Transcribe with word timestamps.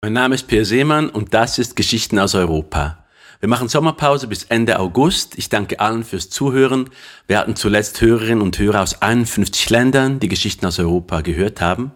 Mein 0.00 0.12
Name 0.12 0.36
ist 0.36 0.46
Peer 0.46 0.64
Seemann 0.64 1.10
und 1.10 1.34
das 1.34 1.58
ist 1.58 1.74
Geschichten 1.74 2.20
aus 2.20 2.36
Europa. 2.36 3.04
Wir 3.40 3.48
machen 3.48 3.68
Sommerpause 3.68 4.28
bis 4.28 4.44
Ende 4.44 4.78
August. 4.78 5.36
Ich 5.36 5.48
danke 5.48 5.80
allen 5.80 6.04
fürs 6.04 6.30
Zuhören. 6.30 6.90
Wir 7.26 7.40
hatten 7.40 7.56
zuletzt 7.56 8.00
Hörerinnen 8.00 8.40
und 8.40 8.56
Hörer 8.60 8.82
aus 8.82 9.02
51 9.02 9.70
Ländern, 9.70 10.20
die 10.20 10.28
Geschichten 10.28 10.66
aus 10.66 10.78
Europa 10.78 11.22
gehört 11.22 11.60
haben. 11.60 11.90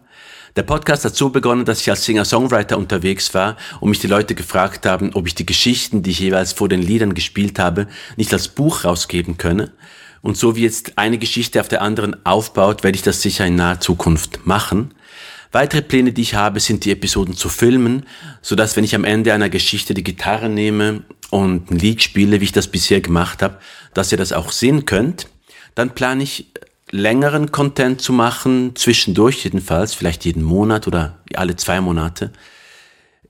Der 0.57 0.65
Podcast 0.65 1.05
hat 1.05 1.15
so 1.15 1.29
begonnen, 1.29 1.65
dass 1.65 1.81
ich 1.81 1.91
als 1.91 2.05
Singer-Songwriter 2.05 2.77
unterwegs 2.77 3.35
war 3.35 3.57
und 3.79 3.91
mich 3.91 4.01
die 4.01 4.09
Leute 4.09 4.35
gefragt 4.35 4.85
haben, 4.85 5.15
ob 5.15 5.29
ich 5.29 5.37
die 5.37 5.47
Geschichten, 5.47 6.03
die 6.03 6.11
ich 6.11 6.19
jeweils 6.19 6.53
vor 6.53 6.69
den 6.69 6.83
Liedern 6.83 7.15
gespielt 7.15 7.61
habe, 7.61 7.87
nicht 8.17 8.33
als 8.33 8.49
Buch 8.49 8.85
rausgeben 8.85 9.39
könne. 9.39 9.71
Und 10.23 10.37
so 10.37 10.57
wie 10.57 10.63
jetzt 10.63 10.99
eine 10.99 11.19
Geschichte 11.19 11.61
auf 11.61 11.69
der 11.69 11.83
anderen 11.83 12.27
aufbaut, 12.27 12.83
werde 12.83 12.97
ich 12.97 13.03
das 13.03 13.23
sicher 13.23 13.47
in 13.47 13.55
naher 13.55 13.79
Zukunft 13.79 14.45
machen. 14.45 14.93
Weitere 15.53 15.83
Pläne, 15.83 16.13
die 16.13 16.23
ich 16.23 16.35
habe, 16.35 16.61
sind 16.61 16.87
die 16.87 16.91
Episoden 16.91 17.37
zu 17.37 17.51
filmen, 17.51 18.07
so 18.41 18.57
dass 18.57 18.75
wenn 18.75 18.85
ich 18.85 18.95
am 18.95 19.05
Ende 19.05 19.35
einer 19.35 19.51
Geschichte 19.51 19.93
die 19.93 20.03
Gitarre 20.03 20.49
nehme 20.49 21.03
und 21.29 21.71
ein 21.71 21.79
Lied 21.79 22.03
spiele, 22.03 22.41
wie 22.41 22.45
ich 22.45 22.53
das 22.53 22.69
bisher 22.69 23.03
gemacht 23.03 23.43
habe, 23.43 23.59
dass 23.93 24.11
ihr 24.13 24.19
das 24.19 24.33
auch 24.33 24.51
sehen 24.51 24.87
könnt. 24.87 25.29
Dann 25.75 25.95
plane 25.95 26.23
ich 26.23 26.47
längeren 26.91 27.53
Content 27.53 28.01
zu 28.01 28.15
machen, 28.15 28.73
zwischendurch 28.77 29.45
jedenfalls, 29.45 29.93
vielleicht 29.93 30.25
jeden 30.25 30.43
Monat 30.43 30.87
oder 30.87 31.19
alle 31.35 31.57
zwei 31.57 31.83
Monate, 31.83 32.33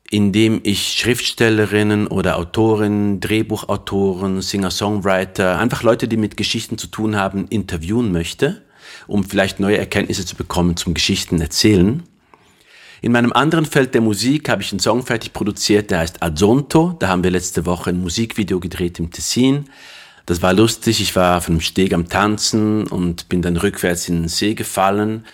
indem 0.08 0.60
ich 0.62 0.92
Schriftstellerinnen 0.92 2.06
oder 2.06 2.36
Autorinnen, 2.36 3.18
Drehbuchautoren, 3.18 4.42
Singer-Songwriter, 4.42 5.58
einfach 5.58 5.82
Leute, 5.82 6.06
die 6.06 6.16
mit 6.16 6.36
Geschichten 6.36 6.78
zu 6.78 6.86
tun 6.86 7.16
haben, 7.16 7.48
interviewen 7.48 8.12
möchte, 8.12 8.62
um 9.08 9.24
vielleicht 9.24 9.58
neue 9.58 9.78
Erkenntnisse 9.78 10.24
zu 10.24 10.36
bekommen 10.36 10.76
zum 10.76 10.94
Geschichten 10.94 11.40
erzählen. 11.40 12.04
In 13.04 13.10
meinem 13.10 13.32
anderen 13.32 13.66
Feld 13.66 13.94
der 13.94 14.00
Musik 14.00 14.48
habe 14.48 14.62
ich 14.62 14.70
einen 14.70 14.78
Song 14.78 15.04
fertig 15.04 15.32
produziert, 15.32 15.90
der 15.90 15.98
heißt 15.98 16.22
Azonto. 16.22 16.94
Da 17.00 17.08
haben 17.08 17.24
wir 17.24 17.32
letzte 17.32 17.66
Woche 17.66 17.90
ein 17.90 18.00
Musikvideo 18.00 18.60
gedreht 18.60 19.00
im 19.00 19.10
Tessin. 19.10 19.64
Das 20.24 20.40
war 20.40 20.52
lustig. 20.52 21.00
Ich 21.00 21.16
war 21.16 21.38
auf 21.38 21.48
einem 21.48 21.60
Steg 21.60 21.94
am 21.94 22.08
Tanzen 22.08 22.86
und 22.86 23.28
bin 23.28 23.42
dann 23.42 23.56
rückwärts 23.56 24.08
in 24.08 24.20
den 24.20 24.28
See 24.28 24.54
gefallen. 24.54 25.24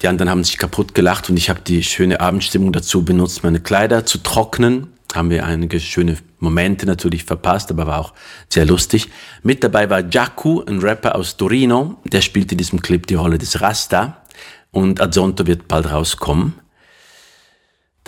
Die 0.00 0.08
anderen 0.08 0.30
haben 0.30 0.44
sich 0.44 0.56
kaputt 0.56 0.94
gelacht 0.94 1.28
und 1.28 1.36
ich 1.36 1.50
habe 1.50 1.60
die 1.60 1.82
schöne 1.82 2.22
Abendstimmung 2.22 2.72
dazu 2.72 3.04
benutzt, 3.04 3.44
meine 3.44 3.60
Kleider 3.60 4.06
zu 4.06 4.16
trocknen. 4.22 4.86
Haben 5.12 5.28
wir 5.28 5.44
einige 5.44 5.78
schöne 5.78 6.16
Momente 6.38 6.86
natürlich 6.86 7.24
verpasst, 7.24 7.70
aber 7.70 7.86
war 7.86 7.98
auch 7.98 8.14
sehr 8.48 8.64
lustig. 8.64 9.10
Mit 9.42 9.62
dabei 9.62 9.90
war 9.90 10.08
Jaku, 10.08 10.62
ein 10.62 10.78
Rapper 10.78 11.16
aus 11.16 11.36
Torino. 11.36 11.98
Der 12.06 12.22
spielt 12.22 12.50
in 12.50 12.56
diesem 12.56 12.80
Clip 12.80 13.06
die 13.06 13.16
Rolle 13.16 13.36
des 13.36 13.60
Rasta. 13.60 14.22
Und 14.70 15.02
Azonto 15.02 15.46
wird 15.46 15.68
bald 15.68 15.90
rauskommen. 15.92 16.54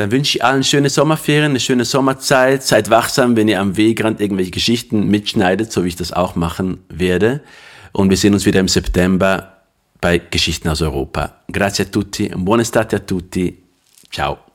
Dann 0.03 0.11
wünsche 0.11 0.37
ich 0.37 0.45
allen 0.45 0.65
schöne 0.65 0.91
Sommerferien, 0.91 1.51
eine 1.51 1.61
schöne 1.61 1.85
Sommerzeit. 1.85 2.65
Seid 2.65 2.91
wachsam, 2.91 3.37
wenn 3.37 3.47
ihr 3.47 3.61
am 3.61 3.77
Wegrand 3.77 4.21
irgendwelche 4.21 4.51
Geschichten 4.51 5.07
mitschneidet, 5.07 5.71
so 5.71 5.85
wie 5.85 5.89
ich 5.89 5.95
das 5.95 6.13
auch 6.13 6.35
machen 6.35 6.79
werde. 6.89 7.41
Und 7.93 8.11
wir 8.11 8.17
sehen 8.17 8.35
uns 8.35 8.45
wieder 8.45 8.59
im 8.59 8.67
September 8.67 9.59
bei 10.01 10.19
Geschichten 10.19 10.69
aus 10.69 10.83
Europa. 10.83 11.37
Grazie 11.53 11.85
a 11.85 11.85
tutti, 11.85 12.33
buone 12.35 12.63
estate 12.63 12.97
a 12.97 12.99
tutti. 12.99 13.63
Ciao. 14.11 14.52